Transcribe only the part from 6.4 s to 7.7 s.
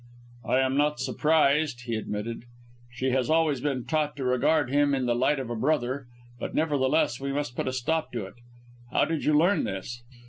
nevertheless we must put